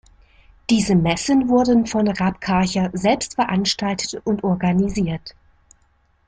[0.71, 5.35] Diese Messen wurden von Raab Karcher selbst veranstaltet und organisiert.